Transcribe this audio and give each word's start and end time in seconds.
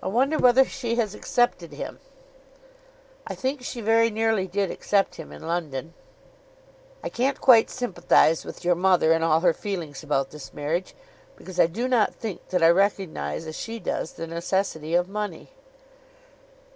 "I 0.00 0.06
wonder 0.06 0.38
whether 0.38 0.64
she 0.64 0.94
has 0.94 1.16
accepted 1.16 1.72
him." 1.72 1.98
"I 3.26 3.34
think 3.34 3.60
she 3.64 3.80
very 3.80 4.08
nearly 4.08 4.46
did 4.46 4.70
accept 4.70 5.16
him 5.16 5.32
in 5.32 5.44
London." 5.48 5.94
"I 7.02 7.08
can't 7.08 7.40
quite 7.40 7.68
sympathise 7.68 8.44
with 8.44 8.64
your 8.64 8.76
mother 8.76 9.12
in 9.12 9.24
all 9.24 9.40
her 9.40 9.52
feelings 9.52 10.04
about 10.04 10.30
this 10.30 10.54
marriage, 10.54 10.94
because 11.34 11.58
I 11.58 11.66
do 11.66 11.88
not 11.88 12.14
think 12.14 12.50
that 12.50 12.62
I 12.62 12.68
recognise 12.68 13.44
as 13.48 13.56
she 13.56 13.80
does 13.80 14.12
the 14.12 14.28
necessity 14.28 14.94
of 14.94 15.08
money." 15.08 15.50